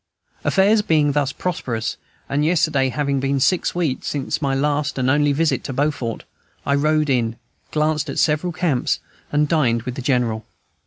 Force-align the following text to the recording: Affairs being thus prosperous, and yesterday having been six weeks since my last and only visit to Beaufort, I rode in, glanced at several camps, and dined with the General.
Affairs 0.43 0.81
being 0.81 1.11
thus 1.11 1.31
prosperous, 1.31 1.95
and 2.27 2.43
yesterday 2.43 2.89
having 2.89 3.19
been 3.19 3.39
six 3.39 3.75
weeks 3.75 4.07
since 4.07 4.41
my 4.41 4.55
last 4.55 4.97
and 4.97 5.11
only 5.11 5.31
visit 5.31 5.63
to 5.65 5.73
Beaufort, 5.73 6.23
I 6.65 6.73
rode 6.73 7.07
in, 7.11 7.35
glanced 7.69 8.09
at 8.09 8.17
several 8.17 8.51
camps, 8.51 8.99
and 9.31 9.47
dined 9.47 9.83
with 9.83 9.93
the 9.93 10.01
General. 10.01 10.43